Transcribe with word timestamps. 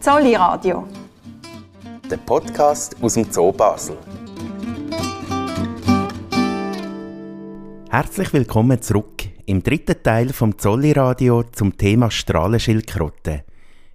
Zolli 0.00 0.34
Radio. 0.34 0.88
Der 2.10 2.16
Podcast 2.16 2.96
aus 3.02 3.12
dem 3.12 3.30
Zoo 3.30 3.52
Basel. 3.52 3.98
Herzlich 7.90 8.32
willkommen 8.32 8.80
zurück 8.80 9.24
im 9.44 9.62
dritten 9.62 10.02
Teil 10.02 10.32
vom 10.32 10.56
Zolli 10.56 10.92
Radio 10.92 11.42
zum 11.42 11.76
Thema 11.76 12.10
Strahlenschildkröte. 12.10 13.44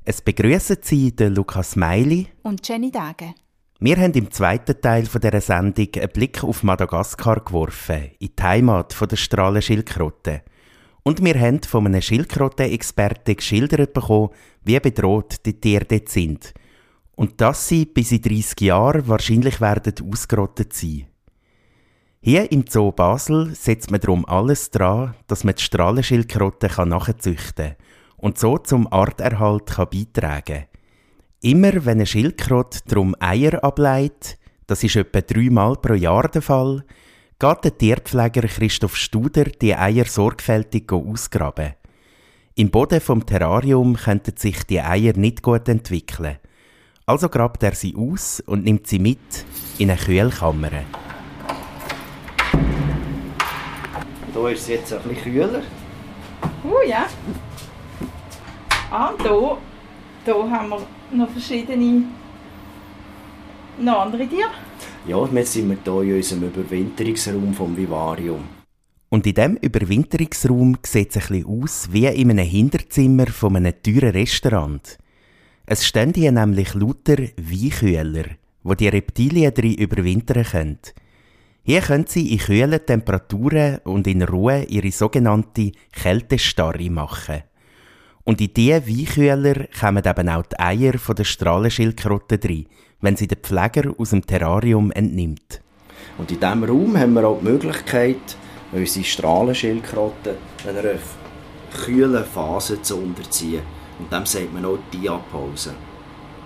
Es 0.03 0.21
begrüßen 0.21 0.77
Sie 0.81 1.15
den 1.15 1.33
Lukas 1.33 1.75
Meili 1.75 2.27
und 2.43 2.67
Jenny 2.67 2.91
Dage. 2.91 3.33
Wir 3.79 3.97
haben 3.97 4.13
im 4.13 4.29
zweiten 4.29 4.79
Teil 4.79 5.05
dieser 5.05 5.41
Sendung 5.41 5.87
einen 5.95 6.09
Blick 6.09 6.43
auf 6.43 6.61
Madagaskar 6.61 7.39
geworfen, 7.39 8.11
in 8.19 8.29
die 8.37 8.43
Heimat 8.43 8.95
der 9.09 9.15
Strahlenschildkröte. 9.15 10.43
Und 11.07 11.23
wir 11.23 11.39
haben 11.39 11.61
von 11.61 11.85
einem 11.85 12.01
Schildkröten-Experten 12.01 13.35
geschildert 13.35 13.93
bekommen, 13.93 14.29
wie 14.63 14.79
bedroht 14.79 15.45
die 15.45 15.53
Tiere 15.53 15.85
dort 15.85 16.09
sind. 16.09 16.51
Und 17.15 17.39
dass 17.39 17.67
sie 17.67 17.85
bis 17.85 18.11
in 18.11 18.23
30 18.23 18.61
Jahren 18.61 19.07
wahrscheinlich 19.07 19.61
werden 19.61 19.93
ausgerottet 20.11 20.73
sein. 20.73 21.05
Hier 22.21 22.51
im 22.51 22.65
Zoo 22.67 22.91
Basel 22.91 23.53
setzt 23.53 23.91
man 23.91 24.01
darum 24.01 24.25
alles 24.25 24.71
dran, 24.71 25.13
dass 25.27 25.43
man 25.43 25.53
die 25.53 25.61
Strahlenschildkröte 25.61 26.71
nachzüchten 26.87 27.67
kann 27.67 27.75
und 28.17 28.39
so 28.39 28.57
zum 28.57 28.91
Arterhalt 28.91 29.67
kann 29.67 29.89
beitragen 29.91 30.43
kann. 30.43 30.65
Immer 31.41 31.85
wenn 31.85 31.99
eine 31.99 32.07
Schildkröte 32.07 32.79
darum 32.87 33.15
Eier 33.19 33.63
ableitet, 33.63 34.39
das 34.65 34.83
ist 34.83 34.95
etwa 34.95 35.21
dreimal 35.21 35.75
pro 35.75 35.93
Jahr 35.93 36.27
der 36.29 36.41
Fall, 36.41 36.83
geht 37.37 37.63
der 37.65 37.77
Tierpfleger 37.77 38.47
Christoph 38.47 38.95
Studer 38.95 39.43
die 39.43 39.75
Eier 39.75 40.05
sorgfältig 40.05 40.91
ausgraben. 40.91 41.73
Im 42.55 42.71
Boden 42.71 43.01
vom 43.01 43.25
Terrarium 43.25 43.97
könnten 43.97 44.37
sich 44.37 44.63
die 44.63 44.79
Eier 44.79 45.11
nicht 45.17 45.41
gut 45.41 45.67
entwickeln. 45.67 46.37
Also 47.05 47.27
grabt 47.27 47.61
er 47.63 47.75
sie 47.75 47.93
aus 47.97 48.39
und 48.39 48.63
nimmt 48.63 48.87
sie 48.87 48.99
mit 48.99 49.19
in 49.77 49.91
eine 49.91 49.99
Kühlkammer. 49.99 50.71
Hier 54.33 54.49
ist 54.49 54.61
es 54.61 54.67
jetzt 54.67 54.93
ein 54.93 55.01
bisschen 55.03 55.23
kühler. 55.23 55.61
Oh 56.63 56.87
ja. 56.87 57.07
Ah, 58.91 59.11
hier, 59.21 59.57
hier 60.23 60.51
haben 60.51 60.69
wir 60.69 60.81
noch 61.11 61.29
verschiedene 61.29 62.03
noch 63.77 63.99
andere 63.99 64.25
Tiere. 64.25 64.64
Ja, 65.07 65.23
jetzt 65.33 65.53
sind 65.53 65.69
wir 65.69 65.77
hier 66.01 66.03
in 66.03 66.15
unserem 66.15 66.43
Überwinterungsraum 66.45 67.53
vom 67.53 67.77
Vivarium. 67.77 68.43
Und 69.09 69.27
in 69.27 69.35
diesem 69.35 69.55
Überwinterungsraum 69.57 70.77
sieht 70.83 71.15
es 71.15 71.17
ein 71.17 71.43
bisschen 71.43 71.45
aus 71.45 71.89
wie 71.91 72.07
in 72.07 72.31
einem 72.31 72.47
Hinterzimmer 72.47 73.27
von 73.27 73.55
einem 73.55 73.73
teuren 73.83 74.09
Restaurant. 74.09 74.97
Es 75.67 75.85
stehen 75.85 76.11
hier 76.15 76.31
nämlich 76.31 76.73
lauter 76.73 77.17
Weinkühler, 77.37 78.25
wo 78.63 78.73
die 78.73 78.87
Reptilien 78.87 79.53
drin 79.53 79.75
überwintern 79.75 80.43
können. 80.43 80.79
Hier 81.61 81.81
können 81.81 82.07
sie 82.07 82.33
in 82.33 82.39
kühlen 82.39 82.83
Temperaturen 82.83 83.81
und 83.83 84.07
in 84.07 84.23
Ruhe 84.23 84.63
ihre 84.63 84.91
sogenannte 84.91 85.71
Kältestarre 85.91 86.89
machen. 86.89 87.43
Und 88.23 88.41
in 88.41 88.55
diese 88.55 88.87
Weinkühler 88.87 89.67
kommen 89.79 90.03
eben 90.03 90.29
auch 90.29 90.47
die 90.47 90.59
Eier 90.59 90.93
der 90.93 91.23
Strahlenschildkröte 91.23 92.39
drin, 92.39 92.65
wenn 93.05 93.15
sie 93.15 93.27
der 93.27 93.37
Pfleger 93.37 93.93
aus 93.97 94.09
dem 94.09 94.25
Terrarium 94.25 94.91
entnimmt. 94.91 95.61
Und 96.17 96.31
in 96.31 96.39
diesem 96.39 96.63
Raum 96.63 96.97
haben 96.97 97.13
wir 97.13 97.27
auch 97.27 97.39
die 97.39 97.45
Möglichkeit, 97.45 98.35
unsere 98.71 99.05
Strahlenschildkröte 99.05 100.35
einer 100.67 100.99
kühlen 101.85 102.25
Phase 102.25 102.81
zu 102.81 102.97
unterziehen. 102.97 103.61
Und 103.99 104.11
dem 104.11 104.25
sagt 104.25 104.51
man 104.53 104.65
auch 104.65 104.79
Diapause. 104.91 105.75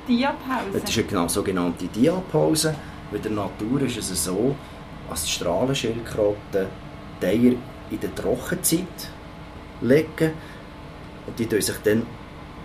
Diapause? 0.08 0.66
Das 0.74 0.90
ist 0.90 0.98
eine 0.98 1.08
genau 1.08 1.28
sogenannte 1.30 1.86
Diapause. 1.88 2.76
In 3.12 3.22
der 3.22 3.32
Natur 3.32 3.82
ist 3.82 3.98
es 3.98 4.26
so, 4.26 4.54
dass 5.10 5.24
die 5.24 5.32
Strahlenschildkröten 5.32 6.68
die 7.22 7.26
Eier 7.26 7.54
in 7.90 8.00
der 8.02 8.14
Trockenzeit 8.14 8.84
legen 9.82 10.34
und 11.26 11.40
die 11.40 11.62
sich 11.62 11.78
dann 11.84 12.06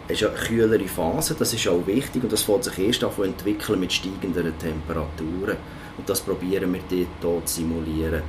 ist 0.09 0.23
eine 0.23 0.35
kühlere 0.35 0.87
Phase, 0.87 1.35
das 1.39 1.55
ist 1.55 1.67
auch 1.69 1.87
wichtig 1.87 2.23
und 2.23 2.33
das 2.33 2.43
fängt 2.43 2.65
sich 2.65 2.79
erst 2.79 3.05
an 3.05 3.13
zu 3.15 3.23
entwickeln 3.23 3.81
mit 3.81 3.93
steigenden 3.93 4.53
Temperaturen. 4.59 5.57
Und 5.97 6.09
das 6.09 6.21
probieren 6.21 6.73
wir 6.73 7.07
dort 7.21 7.49
zu 7.49 7.57
simulieren. 7.57 8.23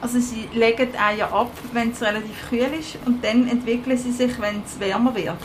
Also 0.00 0.18
sie 0.18 0.48
legen 0.54 0.88
die 0.92 0.98
Eier 0.98 1.32
ab, 1.32 1.52
wenn 1.72 1.90
es 1.90 2.00
relativ 2.00 2.48
kühl 2.48 2.68
ist 2.78 2.98
und 3.04 3.22
dann 3.24 3.48
entwickeln 3.48 3.98
sie 3.98 4.12
sich, 4.12 4.40
wenn 4.40 4.62
es 4.64 4.78
wärmer 4.78 5.14
wird? 5.14 5.36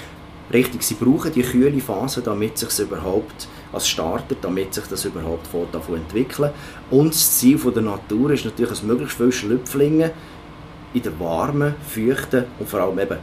Richtig, 0.53 0.84
sie 0.84 0.94
brauchen 0.94 1.34
die 1.34 1.41
kühle 1.41 1.81
Phase, 1.81 2.22
damit 2.22 2.58
sich 2.58 2.80
überhaupt 2.80 3.47
als 3.74 3.88
startet, 3.88 4.38
damit 4.41 4.74
sich 4.74 4.85
das 4.85 5.03
überhaupt 5.06 5.50
entwickeln 5.53 6.52
Und 6.91 7.14
das 7.14 7.38
Ziel 7.38 7.58
der 7.58 7.81
Natur 7.81 8.31
ist 8.31 8.46
natürlich, 8.46 8.69
dass 8.69 8.84
möglichst 8.84 9.18
viele 9.18 9.31
Schlüpflinge 9.31 10.12
in 10.94 11.02
der 11.02 11.19
warmen, 11.19 11.75
feuchten 11.88 12.46
und 12.59 12.69
vor 12.69 12.80
allem 12.81 13.00
eben 13.00 13.18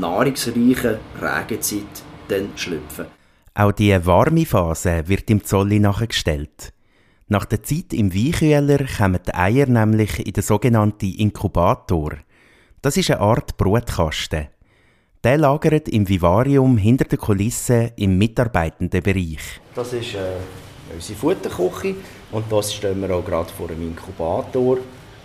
nahrungsreichen 0.00 0.98
Regenzeit 1.20 1.82
dann 2.28 2.50
schlüpfen. 2.56 3.06
Auch 3.54 3.72
die 3.72 4.06
warme 4.06 4.44
Phase 4.44 5.04
wird 5.06 5.30
im 5.30 5.42
Zolli 5.44 5.78
nachgestellt. 5.78 6.72
Nach 7.28 7.44
der 7.44 7.62
Zeit 7.62 7.92
im 7.92 8.14
Weinkühler 8.14 8.84
kommen 8.98 9.20
die 9.26 9.34
Eier 9.34 9.66
nämlich 9.66 10.24
in 10.24 10.32
den 10.32 10.42
sogenannten 10.42 11.14
Inkubator. 11.14 12.12
Das 12.82 12.96
ist 12.96 13.10
eine 13.10 13.20
Art 13.20 13.56
Brutkasten. 13.56 14.48
Der 15.24 15.38
lagert 15.38 15.88
im 15.88 16.08
Vivarium 16.08 16.76
hinter 16.76 17.04
der 17.06 17.18
Kulisse 17.18 17.92
im 17.96 18.16
Mitarbeitendenbereich. 18.16 19.60
Das 19.74 19.92
ist 19.92 20.14
äh, 20.14 20.36
unsere 20.94 21.18
Futterküche 21.18 21.96
und 22.30 22.44
das 22.52 22.72
stehen 22.72 23.00
wir 23.00 23.10
auch 23.12 23.24
gerade 23.24 23.52
vor 23.52 23.70
einem 23.70 23.88
Inkubator, 23.88 24.78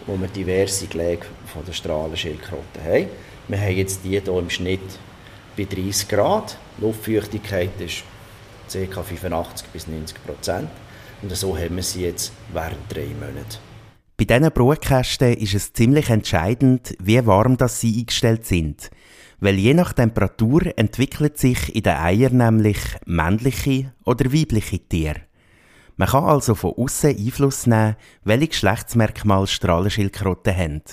wo 0.07 0.17
wir 0.19 0.27
diverse 0.27 0.87
Gelege 0.87 1.27
von 1.45 1.63
der 1.65 1.73
Strahlenschildkröte 1.73 2.83
haben. 2.83 3.07
Wir 3.51 3.59
haben 3.59 3.75
jetzt 3.75 4.05
die 4.05 4.11
hier 4.11 4.25
im 4.29 4.49
Schnitt 4.49 4.79
bei 5.57 5.65
30 5.65 6.07
Grad. 6.07 6.57
Luftfeuchtigkeit 6.77 7.71
ist 7.81 8.03
ca. 8.71 9.03
85 9.03 9.67
bis 9.73 9.87
90 9.89 10.23
Prozent. 10.25 10.69
Und 11.21 11.35
so 11.35 11.57
haben 11.57 11.75
wir 11.75 11.83
sie 11.83 12.03
jetzt 12.03 12.31
während 12.53 12.77
drei 12.87 13.07
Monaten. 13.07 13.57
Bei 14.15 14.23
diesen 14.23 14.53
Brutkästen 14.53 15.33
ist 15.33 15.53
es 15.53 15.73
ziemlich 15.73 16.09
entscheidend, 16.09 16.95
wie 17.03 17.25
warm 17.25 17.57
das 17.57 17.81
sie 17.81 17.99
eingestellt 17.99 18.45
sind. 18.45 18.89
Weil 19.41 19.55
je 19.55 19.73
nach 19.73 19.91
Temperatur 19.91 20.71
entwickelt 20.77 21.37
sich 21.37 21.75
in 21.75 21.83
den 21.83 21.97
Eiern 21.97 22.37
nämlich 22.37 22.79
männliche 23.05 23.91
oder 24.05 24.31
weibliche 24.31 24.79
Tiere. 24.79 25.23
Man 25.97 26.07
kann 26.07 26.23
also 26.23 26.55
von 26.55 26.75
außen 26.77 27.17
Einfluss 27.17 27.67
nehmen, 27.67 27.97
welche 28.23 28.47
Geschlechtsmerkmale 28.47 29.47
Strahlenschildkröten 29.47 30.55
haben. 30.55 30.83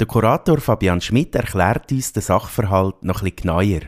Der 0.00 0.06
Kurator 0.06 0.60
Fabian 0.60 1.00
Schmidt 1.00 1.34
erklärt 1.34 1.90
uns 1.90 2.12
den 2.12 2.22
Sachverhalt 2.22 3.02
noch 3.02 3.22
etwas 3.24 3.42
genauer. 3.42 3.80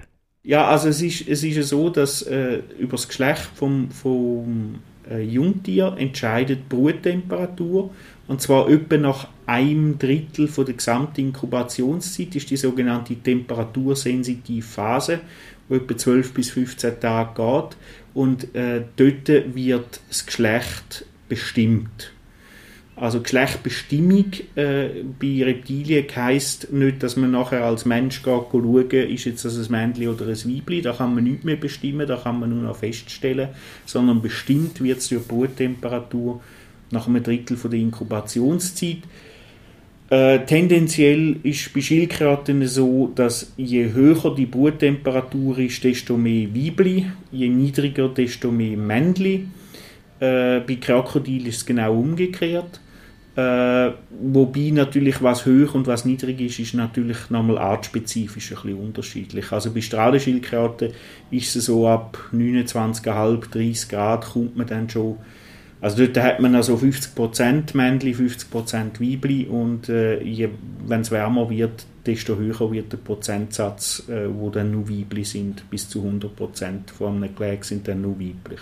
Ja, 0.43 0.67
also 0.67 0.89
es 0.89 1.01
ist, 1.03 1.29
es 1.29 1.45
ist 1.45 1.69
so, 1.69 1.89
dass 1.89 2.23
äh, 2.23 2.63
über 2.79 2.93
das 2.93 3.07
Geschlecht 3.07 3.49
vom, 3.55 3.93
vom 3.93 4.81
äh, 5.09 5.23
Jungtier 5.23 5.95
entscheidet 5.97 6.61
die 6.61 6.77
Bruttemperatur 6.77 7.91
und 8.27 8.41
zwar 8.41 8.69
etwa 8.69 8.97
nach 8.97 9.29
einem 9.47 9.99
Drittel 9.99 10.49
von 10.49 10.65
der 10.65 10.75
gesamten 10.75 11.21
Inkubationszeit 11.21 12.35
ist 12.35 12.51
die 12.51 12.57
sogenannte 12.57 13.15
temperatursensitive 13.15 14.67
Phase, 14.67 15.21
wo 15.69 15.77
etwa 15.77 15.97
12 15.97 16.35
bis 16.35 16.51
15 16.51 16.99
Tage 16.99 17.35
geht 17.35 17.77
und 18.15 18.55
äh, 18.57 18.83
dort 18.97 19.29
wird 19.55 20.01
das 20.09 20.27
Geschlecht 20.27 21.05
bestimmt. 21.29 22.13
Also 23.01 23.23
Geschlechtbestimmung 23.23 24.27
äh, 24.57 24.89
bei 25.19 25.43
Reptilien 25.43 26.05
heisst 26.15 26.71
nicht, 26.71 27.03
dass 27.03 27.17
man 27.17 27.31
nachher 27.31 27.65
als 27.65 27.87
Mensch 27.87 28.23
geht 28.23 28.43
schauen, 28.53 28.91
ist 28.91 29.25
jetzt 29.25 29.43
das 29.43 29.57
ein 29.57 29.73
Männchen 29.73 30.09
oder 30.09 30.27
ein 30.27 30.37
Weibchen, 30.37 30.83
da 30.83 30.93
kann 30.93 31.15
man 31.15 31.25
nicht 31.25 31.43
mehr 31.43 31.57
bestimmen, 31.57 32.07
da 32.07 32.17
kann 32.17 32.39
man 32.39 32.51
nur 32.51 32.63
noch 32.63 32.77
feststellen, 32.77 33.49
sondern 33.87 34.21
bestimmt 34.21 34.83
wird 34.83 34.99
es 34.99 35.09
durch 35.09 35.23
die 35.23 35.29
Bruttemperatur 35.29 36.43
nach 36.91 37.09
einem 37.09 37.23
Drittel 37.23 37.57
von 37.57 37.71
der 37.71 37.81
Inkubationszeit. 37.81 38.99
Äh, 40.11 40.41
tendenziell 40.41 41.37
ist 41.43 41.73
bei 41.73 41.81
Schildkröten 41.81 42.67
so, 42.67 43.13
dass 43.15 43.55
je 43.57 43.95
höher 43.95 44.35
die 44.35 44.45
Bruttemperatur 44.45 45.59
ist, 45.59 45.83
desto 45.85 46.19
mehr 46.19 46.55
Weibli, 46.55 47.07
je 47.33 47.49
niedriger, 47.49 48.11
desto 48.11 48.51
mehr 48.51 48.77
Männli. 48.77 49.47
Äh, 50.19 50.61
bei 50.61 50.77
Krokodilen 50.79 51.47
ist 51.47 51.57
es 51.57 51.67
genau 51.67 51.95
umgekehrt. 51.95 52.79
Äh, 53.41 53.93
wobei 54.11 54.71
natürlich, 54.73 55.23
was 55.23 55.47
hoch 55.47 55.75
und 55.75 55.87
was 55.87 56.05
niedrig 56.05 56.41
ist, 56.41 56.59
ist 56.59 56.75
natürlich 56.75 57.31
nochmal 57.31 57.59
artspezifisch 57.59 58.53
ein 58.53 58.63
bisschen 58.63 58.79
unterschiedlich. 58.79 59.53
Also 59.53 59.73
bei 59.73 59.81
Strahlenschildkröten 59.81 60.93
ist 61.31 61.57
es 61.57 61.67
so, 61.67 61.89
ab 61.89 62.19
29,5, 62.33 63.51
30 63.51 63.89
Grad 63.89 64.27
kommt 64.27 64.57
man 64.57 64.67
dann 64.67 64.91
schon 64.91 65.17
Also 65.81 66.05
dort 66.05 66.23
hat 66.23 66.41
man 66.41 66.55
also 66.55 66.75
50% 66.75 67.75
Männchen, 67.77 68.15
50% 68.15 69.01
Weibli 69.01 69.47
und 69.47 69.89
äh, 69.89 70.51
wenn 70.87 71.01
es 71.01 71.11
wärmer 71.11 71.49
wird, 71.49 71.87
desto 72.05 72.37
höher 72.37 72.71
wird 72.71 72.93
der 72.93 72.99
Prozentsatz, 72.99 74.05
äh, 74.09 74.29
wo 74.29 74.51
dann 74.51 74.73
nur 74.73 74.91
Weibli 74.91 75.25
sind. 75.25 75.69
Bis 75.71 75.89
zu 75.89 76.03
100% 76.03 76.91
von 76.97 77.17
einem 77.17 77.35
Gelege 77.35 77.65
sind 77.65 77.89
dann 77.89 78.03
nur 78.03 78.19
weiblich. 78.21 78.61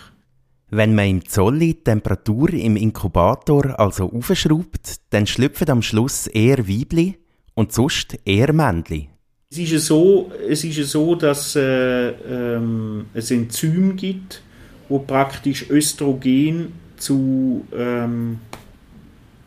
Wenn 0.71 0.95
man 0.95 1.07
im 1.07 1.25
Zolli 1.27 1.75
die 1.75 1.85
Temperatur 1.85 2.53
im 2.53 2.77
Inkubator 2.77 3.79
also 3.81 4.13
aufschraubt, 4.13 4.97
dann 5.11 5.27
schlüpfen 5.27 5.71
am 5.71 5.81
Schluss 5.81 6.27
eher 6.27 6.69
Weibli 6.69 7.17
und 7.55 7.73
sonst 7.73 8.19
eher 8.27 8.53
Männli. 8.53 9.09
Es 9.51 9.59
ist 9.59 9.87
so, 9.87 10.31
es 10.47 10.63
ist 10.65 10.91
so 10.91 11.15
dass 11.15 11.57
äh, 11.57 12.11
ähm, 12.11 13.07
es 13.15 13.31
Enzym 13.31 13.97
gibt, 13.97 14.43
wo 14.91 14.99
praktisch 14.99 15.71
Östrogen 15.71 16.73
zu 16.99 17.65
ähm, 17.75 18.41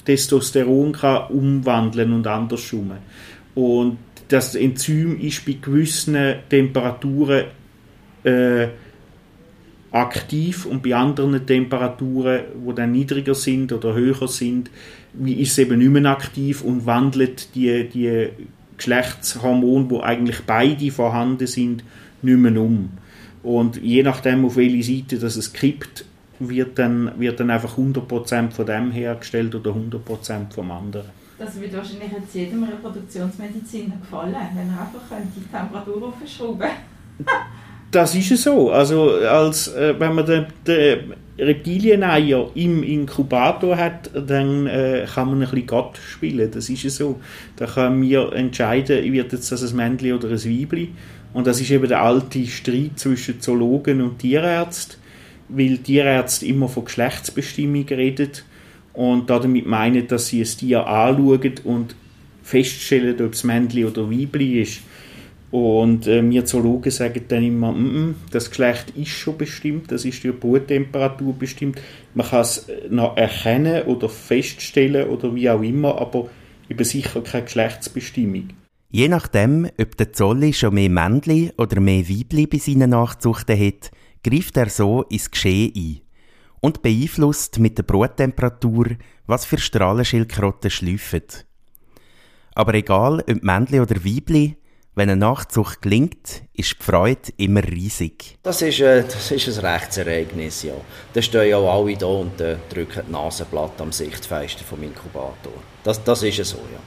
Testosteron 0.03 0.93
kann 0.93 1.27
umwandeln 1.27 2.13
und 2.13 2.25
andersrum. 2.25 2.93
Und 3.53 3.99
das 4.27 4.55
Enzym 4.55 5.19
ist 5.19 5.45
bei 5.45 5.57
gewissen 5.61 6.35
Temperaturen 6.49 7.45
äh, 8.23 8.69
aktiv 9.91 10.65
und 10.65 10.83
bei 10.83 10.95
anderen 10.95 11.45
Temperaturen, 11.45 12.41
wo 12.63 12.71
dann 12.71 12.91
niedriger 12.91 13.35
sind 13.35 13.73
oder 13.73 13.93
höher 13.93 14.27
sind, 14.27 14.69
ist 15.25 15.51
es 15.51 15.57
eben 15.57 15.79
nicht 15.79 15.89
mehr 15.89 16.05
aktiv 16.05 16.63
und 16.63 16.85
wandelt 16.85 17.53
die, 17.55 17.89
die 17.89 18.29
Geschlechtshormone, 18.77 19.89
wo 19.89 19.99
eigentlich 19.99 20.41
beide 20.47 20.91
vorhanden 20.91 21.45
sind, 21.45 21.83
nicht 22.21 22.37
mehr 22.37 22.59
um. 22.59 22.89
Und 23.43 23.81
je 23.81 24.03
nachdem, 24.03 24.45
auf 24.45 24.55
welche 24.55 24.83
Seite 24.83 25.19
das 25.19 25.35
es 25.35 25.51
kippt, 25.51 26.05
wird 26.39 26.79
dann, 26.79 27.19
wird 27.19 27.39
dann 27.39 27.49
einfach 27.49 27.77
100% 27.77 28.51
von 28.51 28.65
dem 28.65 28.91
hergestellt 28.91 29.53
oder 29.53 29.71
100% 29.71 30.53
vom 30.53 30.71
anderen. 30.71 31.05
Das 31.37 31.59
würde 31.59 31.77
wahrscheinlich 31.77 32.11
jetzt 32.11 32.33
jedem 32.33 32.63
Reproduktionsmediziner 32.63 33.97
gefallen, 33.97 34.35
wenn 34.55 34.69
er 34.69 34.81
einfach 34.81 35.01
die 35.35 35.41
Temperatur 35.51 36.07
aufschrauben 36.07 36.59
könnte. 37.17 37.31
Das 37.91 38.15
ist 38.15 38.35
so. 38.41 38.71
Also 38.71 39.11
als, 39.15 39.67
äh, 39.67 39.93
wenn 39.99 40.15
man 40.15 40.25
den, 40.25 40.45
den 40.65 41.13
Reptilieneier 41.37 42.49
im 42.55 42.83
Inkubator 42.83 43.75
hat, 43.75 44.09
dann 44.13 44.65
äh, 44.67 45.05
kann 45.13 45.27
man 45.27 45.41
ein 45.41 45.49
bisschen 45.49 45.67
Gott 45.67 45.97
spielen. 45.97 46.49
Das 46.51 46.69
ist 46.69 46.89
so. 46.89 47.19
Da 47.57 47.65
können 47.65 48.01
wir 48.01 48.31
entscheiden, 48.33 49.11
wird 49.11 49.33
jetzt 49.33 49.51
das 49.51 49.69
ein 49.69 49.75
Männchen 49.75 50.13
oder 50.13 50.29
ein 50.29 50.43
Weibli. 50.43 50.89
Und 51.33 51.47
das 51.47 51.59
ist 51.59 51.71
eben 51.71 51.87
der 51.87 52.01
alte 52.01 52.45
Streit 52.45 52.91
zwischen 52.95 53.41
Zoologen 53.41 54.01
und 54.01 54.19
Tierärzten, 54.19 54.97
weil 55.49 55.77
Tierärzte 55.77 56.45
immer 56.45 56.69
von 56.69 56.85
Geschlechtsbestimmung 56.85 57.87
reden 57.87 58.31
und 58.93 59.29
damit 59.29 59.65
meinen, 59.65 60.07
dass 60.07 60.27
sie 60.27 60.41
ein 60.41 60.45
Tier 60.45 60.85
anschauen 60.85 61.53
und 61.63 61.95
feststellen, 62.43 63.21
ob 63.25 63.33
es 63.33 63.43
Männchen 63.43 63.85
oder 63.85 64.09
Weibli 64.09 64.61
ist. 64.61 64.81
Und 65.51 66.07
äh, 66.07 66.27
wir 66.27 66.45
Zoologen 66.45 66.91
sagen 66.91 67.25
dann 67.27 67.43
immer, 67.43 67.73
mm 67.73 67.85
-mm, 67.85 68.13
das 68.31 68.49
Geschlecht 68.49 68.91
ist 68.95 69.09
schon 69.09 69.37
bestimmt, 69.37 69.91
das 69.91 70.05
ist 70.05 70.23
die 70.23 70.31
Bruttemperatur 70.31 71.33
bestimmt. 71.33 71.81
Man 72.13 72.25
kann 72.25 72.41
es 72.41 72.69
äh, 72.69 72.87
noch 72.89 73.17
erkennen 73.17 73.83
oder 73.83 74.07
feststellen 74.07 75.09
oder 75.09 75.35
wie 75.35 75.49
auch 75.49 75.61
immer, 75.61 75.99
aber 75.99 76.29
eben 76.69 76.83
sicher 76.85 77.21
keine 77.21 77.43
Geschlechtsbestimmung. 77.43 78.49
Je 78.89 79.09
nachdem, 79.09 79.69
ob 79.79 79.97
der 79.97 80.13
Zolli 80.13 80.53
schon 80.53 80.73
mehr 80.73 80.89
Männli 80.89 81.51
oder 81.57 81.81
mehr 81.81 82.07
Weibli 82.07 82.47
bei 82.47 82.57
seinen 82.57 82.89
Nachzuchten 82.91 83.59
hat, 83.59 83.91
greift 84.23 84.55
er 84.55 84.69
so 84.69 85.03
ins 85.03 85.31
Geschehen 85.31 85.73
ein 85.75 86.01
und 86.61 86.81
beeinflusst 86.81 87.59
mit 87.59 87.77
der 87.77 87.83
Bruttemperatur, 87.83 88.91
was 89.27 89.45
für 89.45 89.57
Strahlenschildkröten 89.57 90.69
schlüpfen. 90.69 91.23
Aber 92.53 92.73
egal, 92.73 93.23
ob 93.27 93.43
Männli 93.43 93.79
oder 93.79 94.03
Weibli, 94.03 94.57
wenn 94.95 95.09
eine 95.09 95.19
Nachzucht 95.19 95.81
gelingt, 95.81 96.43
ist 96.53 96.75
die 96.79 96.83
Freude 96.83 97.31
immer 97.37 97.63
riesig. 97.63 98.37
Das 98.43 98.61
ist, 98.61 98.79
äh, 98.81 99.03
das 99.03 99.31
ist 99.31 99.47
ein 99.47 99.65
Rechtsereignis, 99.65 100.63
ja. 100.63 100.73
Da 101.13 101.21
stehen 101.21 101.49
ja 101.49 101.57
auch 101.57 101.81
alle 101.81 101.95
da 101.95 102.05
und 102.07 102.41
äh, 102.41 102.57
drücken 102.69 103.03
die 103.07 103.11
Nasenblatt 103.11 103.79
am 103.79 103.91
Sichtfenster 103.91 104.63
vom 104.63 104.83
Inkubator. 104.83 105.53
Das, 105.83 106.03
das 106.03 106.23
ist 106.23 106.43
so, 106.45 106.57
ja. 106.57 106.79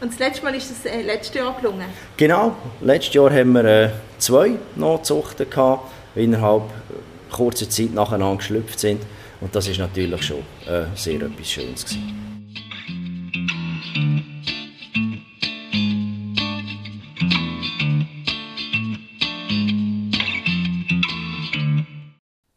Und 0.00 0.12
das 0.12 0.18
letzte 0.18 0.42
Mal 0.42 0.54
ist 0.54 0.70
es 0.70 0.84
äh, 0.84 1.02
letztes 1.02 1.34
Jahr 1.34 1.54
gelungen? 1.60 1.86
Genau. 2.16 2.56
Letztes 2.80 3.14
Jahr 3.14 3.30
haben 3.30 3.52
wir 3.52 3.64
äh, 3.64 3.90
zwei 4.18 4.52
Nachzuchten 4.74 5.48
gehabt, 5.48 5.92
die 6.16 6.24
innerhalb 6.24 6.62
äh, 6.62 7.32
kurzer 7.32 7.68
Zeit 7.68 7.92
nacheinander 7.94 8.38
geschlüpft 8.38 8.80
sind. 8.80 9.02
Und 9.40 9.54
das 9.54 9.68
ist 9.68 9.78
natürlich 9.78 10.22
schon 10.22 10.38
äh, 10.66 10.86
sehr 10.94 11.20
etwas 11.20 11.50
Schönes 11.50 11.84
gewesen. 11.84 12.31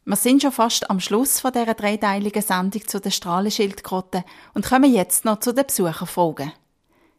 Wir 0.08 0.18
sind 0.18 0.44
schon 0.44 0.52
fast 0.52 0.88
am 0.92 1.00
Schluss 1.00 1.40
von 1.40 1.52
dieser 1.52 1.74
dreiteiligen 1.74 2.44
Sendung 2.44 2.88
zu 2.88 3.02
den 3.02 3.12
Strahlenschildkröten 3.12 4.24
und 4.54 4.64
kommen 4.64 4.94
jetzt 4.94 5.26
noch 5.26 5.40
zu 5.40 5.52
den 5.52 5.66
Besucherfragen. 5.66 6.52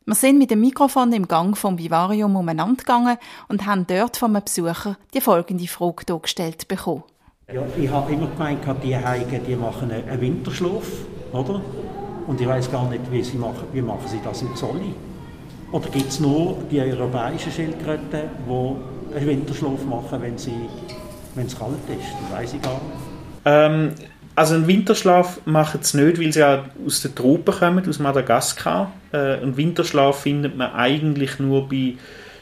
Wir 0.05 0.15
sind 0.15 0.39
mit 0.39 0.53
dem 0.53 0.61
Mikrofon 0.61 1.13
im 1.13 1.27
Gang 1.27 1.59
vom 1.59 1.79
Vivarium 1.79 2.37
umeinander 2.37 2.77
gegangen 2.77 3.19
und 3.49 3.67
haben 3.67 3.89
dort 3.89 4.17
von 4.17 4.37
einem 4.37 4.45
Besucher 4.45 4.97
die 5.15 5.21
folgende 5.21 5.67
Frage 5.67 6.21
gestellt 6.21 6.69
bekommen. 6.69 7.03
Ja, 7.53 7.63
ich 7.77 7.91
habe 7.91 8.13
immer 8.13 8.29
gemeint, 8.29 8.65
die 8.85 8.97
Heigen, 8.97 9.45
die 9.45 9.57
machen 9.57 9.91
einen 9.91 10.21
Winterschlaf, 10.21 10.87
oder? 11.33 11.61
Und 12.29 12.41
ich 12.41 12.47
weiß 12.47 12.71
gar 12.71 12.89
nicht, 12.89 13.11
wie, 13.11 13.25
sie 13.25 13.37
machen, 13.37 13.65
wie 13.73 13.83
machen 13.83 14.07
sie 14.07 14.21
das 14.23 14.43
im 14.43 14.55
Zolli? 14.55 14.95
Oder 15.73 15.89
gibt 15.89 16.11
es 16.11 16.21
nur 16.21 16.57
die 16.71 16.81
europäischen 16.81 17.51
Schildkröten, 17.51 18.31
die 18.49 19.17
einen 19.17 19.27
Winterschlaf 19.27 19.85
machen, 19.87 20.23
wenn 20.23 20.39
sie 20.39 20.69
wenn 21.37 21.47
es 21.47 21.59
kalt 21.59 21.75
ist? 21.89 22.09
Das 22.23 22.39
weiß 22.39 22.55
ich 22.55 22.63
gar 22.63 22.73
nicht. 22.73 22.83
Ähm, 23.45 23.95
also 24.35 24.55
einen 24.55 24.67
Winterschlaf 24.67 25.41
machen 25.47 25.81
sie 25.83 26.03
nicht, 26.03 26.21
weil 26.21 26.33
sie 26.33 26.41
ja 26.41 26.65
aus 26.85 27.01
den 27.01 27.15
Tropen 27.15 27.55
kommen, 27.55 27.89
aus 27.89 27.99
Madagaskar. 27.99 28.93
Äh, 29.13 29.17
einen 29.17 29.57
Winterschlaf 29.57 30.21
findet 30.21 30.57
man 30.57 30.73
eigentlich 30.73 31.39
nur 31.39 31.69
bei 31.69 31.95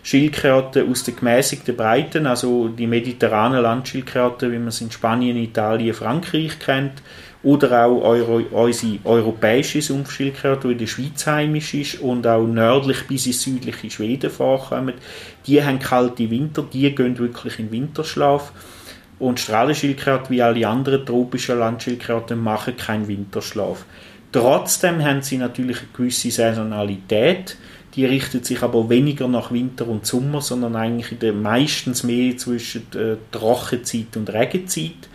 Schildkröten 0.02 0.90
aus 0.90 1.02
den 1.04 1.16
gemäßigten 1.16 1.76
Breiten, 1.76 2.26
also 2.26 2.68
die 2.68 2.86
mediterranen 2.86 3.62
Landschildkröten, 3.62 4.52
wie 4.52 4.58
man 4.58 4.68
es 4.68 4.80
in 4.80 4.90
Spanien, 4.90 5.36
Italien, 5.36 5.94
Frankreich 5.94 6.58
kennt, 6.58 7.00
oder 7.44 7.86
auch 7.86 8.02
Euro, 8.02 8.42
unsere 8.50 8.98
europäische 9.04 9.80
Sumpfschildkröte, 9.80 10.68
die 10.68 10.72
in 10.72 10.78
der 10.78 10.86
Schweiz 10.86 11.26
heimisch 11.26 11.74
ist 11.74 12.00
und 12.00 12.26
auch 12.26 12.46
nördlich 12.46 13.06
bis 13.06 13.26
ins 13.26 13.42
südliche 13.42 13.90
Schweden 13.90 14.30
vorkommen. 14.30 14.94
Die 15.46 15.62
haben 15.62 15.78
kalte 15.78 16.30
Winter, 16.30 16.66
die 16.70 16.94
gehen 16.94 17.18
wirklich 17.18 17.58
in 17.58 17.70
Winterschlaf. 17.70 18.52
Und 19.18 19.40
Strahlenschildkröten, 19.40 20.30
wie 20.30 20.42
alle 20.42 20.66
anderen 20.66 21.06
tropischen 21.06 21.58
Landschildkröten, 21.58 22.42
machen 22.42 22.76
keinen 22.76 23.08
Winterschlaf. 23.08 23.84
Trotzdem 24.32 25.02
haben 25.04 25.22
sie 25.22 25.38
natürlich 25.38 25.78
eine 25.78 25.88
gewisse 25.96 26.30
Saisonalität. 26.30 27.56
Die 27.94 28.04
richtet 28.04 28.44
sich 28.44 28.60
aber 28.62 28.88
weniger 28.88 29.28
nach 29.28 29.52
Winter 29.52 29.86
und 29.86 30.04
Sommer, 30.04 30.40
sondern 30.40 30.74
eigentlich 30.74 31.32
meistens 31.32 32.02
mehr 32.02 32.36
zwischen 32.36 32.82
äh, 32.94 33.16
Trockenzeit 33.30 34.16
und 34.16 34.32
Regenzeit. 34.32 35.08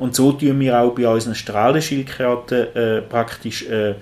Und 0.00 0.16
so 0.16 0.32
tun 0.32 0.58
wir 0.58 0.80
auch 0.80 0.94
bei 0.96 1.06
unseren 1.06 1.36
Strahlenschildkröten 1.36 2.74
äh, 2.74 3.02
praktisch 3.02 3.64
äh, 3.68 3.94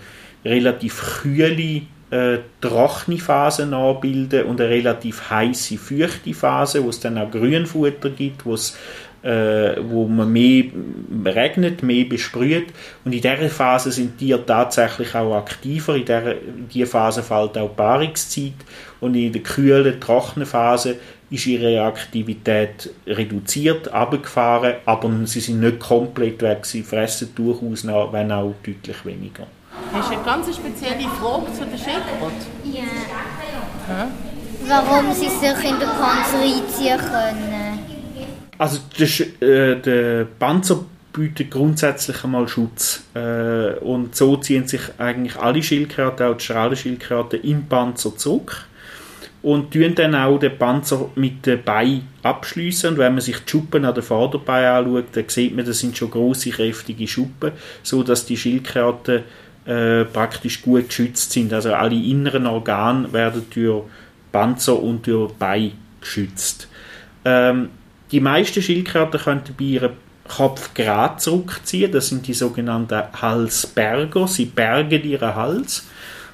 relativ 0.45 1.21
kühle 1.21 1.83
äh, 2.13 2.41
trockene 2.61 3.19
Phasen 3.19 3.73
anbilden 3.73 4.45
und 4.45 4.61
eine 4.61 4.71
relativ 4.71 5.31
heiße, 5.31 5.79
feuchte 5.79 6.35
Phase, 6.35 6.85
wo 6.85 6.91
es 6.91 7.01
dann 7.01 7.17
auch 7.19 7.31
Grünfutter 7.31 8.11
gibt, 8.11 8.45
wo 8.45 8.55
es 8.55 8.77
äh, 9.23 9.77
wo 9.83 10.07
man 10.07 10.33
mehr 10.33 10.65
regnet, 11.25 11.83
mehr 11.83 12.05
besprüht. 12.05 12.69
Und 13.05 13.13
in 13.13 13.21
dieser 13.21 13.49
Phase 13.49 13.93
sind 13.93 14.21
die 14.21 14.37
tatsächlich 14.47 15.15
auch 15.15 15.37
aktiver. 15.37 15.95
In 15.95 16.05
dieser, 16.05 16.33
in 16.33 16.69
dieser 16.69 16.87
Phase 16.87 17.23
fällt 17.23 17.57
auch 17.57 17.75
Paarungszeit. 17.77 18.55
Und 19.01 19.15
in 19.15 19.33
der 19.33 19.43
kühlen, 19.43 20.01
trockenen 20.01 20.47
Phase 20.47 20.97
ist 21.31 21.47
ihre 21.47 21.83
Aktivität 21.83 22.91
reduziert, 23.07 23.89
abgefahren, 23.89 24.75
aber 24.85 25.11
sie 25.25 25.41
sind 25.41 25.61
nicht 25.61 25.81
komplett 25.81 26.43
weg. 26.43 26.67
Sie 26.67 26.83
fressen 26.83 27.35
durchaus 27.35 27.85
noch, 27.85 28.13
wenn 28.13 28.31
auch 28.31 28.55
deutlich 28.65 29.05
weniger. 29.05 29.47
Hast 29.93 30.11
du 30.11 30.15
eine 30.15 30.25
ganz 30.25 30.55
spezielle 30.55 31.09
Frage 31.09 31.47
zu 31.53 31.65
der 31.65 31.79
Schildkröte? 31.79 32.47
Ja. 32.65 32.83
Hä? 33.89 34.09
Warum 34.69 35.13
sie 35.13 35.29
sich 35.29 35.71
in 35.71 35.79
den 35.79 35.89
Panzer 35.89 36.43
einziehen 36.43 36.99
können? 36.99 37.72
Also 38.63 38.79
der, 38.97 39.09
äh, 39.49 39.81
der 39.81 40.25
Panzer 40.39 40.85
bietet 41.13 41.51
grundsätzlich 41.51 42.23
einmal 42.23 42.47
Schutz. 42.47 43.03
Äh, 43.13 43.73
und 43.81 44.15
so 44.15 44.37
ziehen 44.37 44.69
sich 44.69 44.83
eigentlich 44.99 45.35
alle 45.35 45.61
Schildkröten, 45.61 46.27
auch 46.27 46.37
die 46.37 46.45
Strahlenschildkröten, 46.45 47.43
im 47.43 47.67
Panzer 47.67 48.17
zurück. 48.17 48.69
und 49.43 49.73
tun 49.73 49.97
dann 49.97 50.15
auch 50.15 50.39
den 50.39 50.57
Panzer 50.57 51.11
mit 51.17 51.45
den 51.45 51.65
Beinen 51.65 52.07
abschliessen. 52.23 52.91
Und 52.91 52.99
wenn 52.99 53.15
man 53.15 53.21
sich 53.21 53.39
die 53.39 53.51
Schuppen 53.51 53.85
an 53.85 53.95
den 53.95 54.05
Vorderbeinen 54.05 54.87
anschaut, 54.87 55.07
dann 55.15 55.25
sieht 55.27 55.57
man, 55.57 55.67
das 55.67 55.81
sind 55.81 55.99
schon 55.99 56.13
große, 56.13 56.51
kräftige 56.51 57.09
Schuppen, 57.09 57.51
so 57.83 58.05
dass 58.05 58.27
die 58.27 58.37
Schildkröten 58.37 59.23
äh, 59.65 60.05
praktisch 60.05 60.63
gut 60.63 60.87
geschützt 60.87 61.33
sind. 61.33 61.53
Also 61.53 61.75
alle 61.75 61.97
inneren 61.97 62.47
Organe 62.47 63.13
werden 63.13 63.45
durch 63.53 63.83
Panzer 64.31 64.81
und 64.81 65.05
durch 65.09 65.33
Beine 65.33 65.73
geschützt. 66.01 66.69
Ähm, 67.25 67.71
die 68.13 68.21
meisten 68.21 68.63
Schildkröten 68.63 69.21
können 69.21 69.43
bei 69.59 69.65
ihrem 69.65 69.93
Kopf 70.29 70.75
gerade 70.75 71.17
zurückziehen. 71.17 71.91
Das 71.91 72.09
sind 72.09 72.27
die 72.27 72.35
sogenannten 72.35 73.03
Halsberger. 73.21 74.29
Sie 74.29 74.45
bergen 74.45 75.03
ihren 75.03 75.35
Hals. 75.35 75.87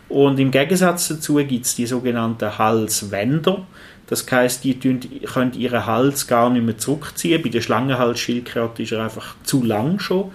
Und 0.09 0.39
im 0.41 0.51
Gegensatz 0.51 1.09
dazu 1.09 1.37
gibt 1.37 1.67
es 1.67 1.75
die 1.75 1.87
sogenannten 1.87 2.59
Halswänder. 2.59 3.67
Das 4.09 4.31
heißt, 4.31 4.65
die 4.65 4.79
können 4.79 5.53
ihren 5.53 5.87
Hals 5.87 6.27
gar 6.27 6.51
nicht 6.51 6.65
mehr 6.65 6.79
zurückziehen. 6.79 7.43
Bei 7.43 7.51
der 7.51 7.61
Schlangenhalsschildkröte 7.61 8.83
ist 8.83 8.93
er 8.93 9.05
einfach 9.05 9.37
zu 9.45 9.63
lang 9.63 9.99
schon. 9.99 10.31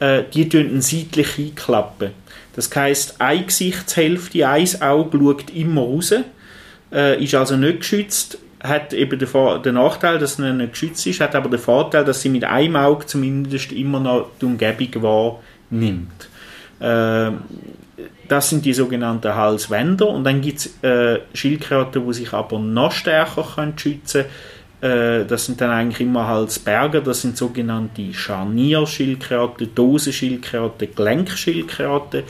Äh, 0.00 0.24
die 0.34 0.48
tun 0.48 0.80
seitlich 0.80 1.38
einklappen. 1.38 2.10
Das 2.54 2.74
heißt, 2.74 3.20
eine 3.20 3.44
Gesichtshälfte, 3.44 4.48
ein 4.48 4.82
Auge 4.82 5.18
schaut 5.18 5.50
immer 5.50 5.82
raus, 5.82 6.14
äh, 6.92 7.22
ist 7.22 7.34
also 7.34 7.56
nicht 7.56 7.80
geschützt, 7.80 8.38
hat 8.66 8.92
eben 8.92 9.18
den, 9.18 9.28
den 9.62 9.74
Nachteil, 9.74 10.18
dass 10.18 10.38
er 10.38 10.52
nicht 10.52 10.72
geschützt 10.72 11.06
ist, 11.06 11.20
hat 11.20 11.34
aber 11.34 11.48
den 11.48 11.58
Vorteil, 11.58 12.04
dass 12.04 12.22
sie 12.22 12.28
mit 12.28 12.44
einem 12.44 12.76
Auge 12.76 13.06
zumindest 13.06 13.72
immer 13.72 14.00
noch 14.00 14.30
die 14.40 14.46
Umgebung 14.46 15.02
wahrnimmt. 15.70 16.28
Äh, 16.80 17.32
das 18.28 18.50
sind 18.50 18.64
die 18.64 18.72
sogenannten 18.72 19.34
Halswänder. 19.34 20.08
Und 20.08 20.24
dann 20.24 20.40
gibt 20.40 20.58
es 20.58 20.82
äh, 20.82 21.20
Schildkröten, 21.34 22.06
die 22.06 22.12
sich 22.12 22.32
aber 22.32 22.58
noch 22.58 22.92
stärker 22.92 23.46
können 23.54 23.78
schützen 23.78 24.24
können. 24.80 25.22
Äh, 25.22 25.24
das 25.26 25.46
sind 25.46 25.60
dann 25.60 25.70
eigentlich 25.70 26.00
immer 26.00 26.26
Halsberger. 26.26 27.00
Das 27.00 27.22
sind 27.22 27.36
sogenannte 27.36 28.12
Scharnierschildkröten, 28.12 29.74
Dosenschildkröten, 29.74 30.94
Gelenkschildkröten. 30.94 32.24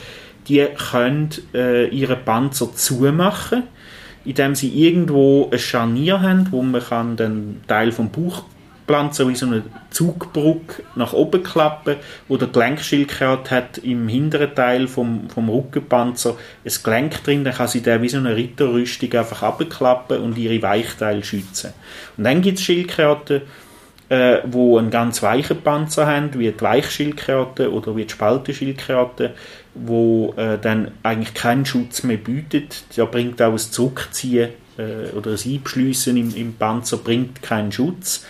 Die 0.48 0.64
können 0.90 1.30
äh, 1.54 1.88
ihren 1.88 2.24
Panzer 2.24 2.72
zumachen, 2.72 3.64
indem 4.26 4.54
sie 4.54 4.68
irgendwo 4.68 5.48
ein 5.50 5.58
Scharnier 5.58 6.20
haben, 6.20 6.48
wo 6.50 6.62
man 6.62 6.82
kann 6.82 7.16
den 7.16 7.62
Teil 7.66 7.92
vom 7.92 8.10
Bauch 8.10 8.44
Panzer 8.86 9.28
wie 9.28 9.34
so 9.34 9.46
eine 9.46 9.64
Zugbrücke 9.90 10.82
nach 10.94 11.12
oben 11.12 11.42
klappen, 11.42 11.96
wo 12.28 12.36
der 12.36 12.48
Gelenkschildkröte 12.48 13.50
hat 13.50 13.78
im 13.78 14.08
hinteren 14.08 14.54
Teil 14.54 14.86
vom, 14.86 15.28
vom 15.28 15.48
Rückenpanzer 15.48 16.36
ein 16.64 16.72
Gelenk 16.82 17.24
drin, 17.24 17.44
dann 17.44 17.54
kann 17.54 17.68
sie 17.68 17.82
der 17.82 18.00
wie 18.02 18.08
so 18.08 18.18
eine 18.18 18.36
Ritterrüstung 18.36 19.12
einfach 19.12 19.42
abklappen 19.42 20.20
und 20.20 20.38
ihre 20.38 20.62
Weichteile 20.62 21.24
schützen. 21.24 21.72
Und 22.16 22.24
dann 22.24 22.42
gibt 22.42 22.58
es 22.58 22.64
Schildkröten, 22.64 23.42
äh, 24.08 24.38
wo 24.44 24.78
einen 24.78 24.90
ganz 24.90 25.22
weichen 25.22 25.62
Panzer 25.62 26.06
haben, 26.06 26.38
wie 26.38 26.50
die 26.50 26.60
Weichschildkröte 26.60 27.72
oder 27.72 27.96
wie 27.96 28.04
die 28.04 28.12
Spaltenschildkröte, 28.12 29.34
wo 29.74 30.34
äh, 30.36 30.58
dann 30.58 30.92
eigentlich 31.02 31.34
keinen 31.34 31.66
Schutz 31.66 32.02
mehr 32.02 32.16
bietet. 32.16 32.84
Da 32.96 33.04
bringt 33.04 33.42
auch 33.42 33.52
das 33.52 33.70
Zurückziehen 33.70 34.50
äh, 34.78 35.14
oder 35.16 35.32
das 35.32 35.46
Einschliessen 35.46 36.16
im, 36.16 36.34
im 36.34 36.54
Panzer 36.54 36.98
bringt 36.98 37.42
keinen 37.42 37.72
Schutz. 37.72 38.24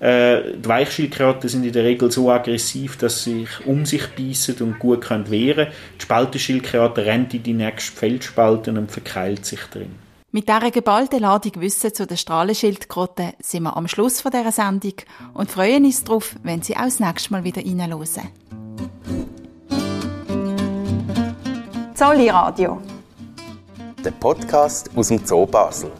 Äh, 0.00 0.54
die 0.56 0.68
Weichschildkröten 0.68 1.48
sind 1.48 1.64
in 1.64 1.72
der 1.72 1.84
Regel 1.84 2.10
so 2.10 2.30
aggressiv, 2.30 2.98
dass 2.98 3.22
sie 3.22 3.40
sich 3.40 3.66
um 3.66 3.86
sich 3.86 4.08
beißen 4.08 4.56
und 4.56 4.80
gut 4.80 5.02
können 5.02 5.30
wehren 5.30 5.66
können. 5.66 5.76
Die 5.98 6.02
Spaltenschildkröte 6.02 7.06
rennt 7.06 7.32
in 7.34 7.42
die 7.42 7.54
nächste 7.54 7.96
Feldspalte 7.96 8.72
und 8.72 8.90
verkeilt 8.90 9.46
sich 9.46 9.60
drin. 9.72 9.94
Mit 10.34 10.48
dieser 10.48 10.70
geballten 10.70 11.20
Ladung 11.20 11.52
Wissen 11.56 11.92
zu 11.92 12.06
den 12.06 12.16
Strahlenschildkröten 12.16 13.34
sind 13.38 13.64
wir 13.64 13.76
am 13.76 13.86
Schluss 13.86 14.22
von 14.22 14.32
dieser 14.32 14.50
Sendung 14.50 14.94
und 15.34 15.50
freuen 15.50 15.84
uns 15.84 16.04
darauf, 16.04 16.36
wenn 16.42 16.62
Sie 16.62 16.74
auch 16.74 16.84
das 16.84 17.00
nächste 17.00 17.32
Mal 17.32 17.44
wieder 17.44 17.60
reinhören. 17.60 18.30
Zolli 21.92 22.30
Radio. 22.30 22.80
Der 24.02 24.12
Podcast 24.12 24.88
aus 24.96 25.08
dem 25.08 25.22
Zoo 25.22 25.44
Basel. 25.44 25.92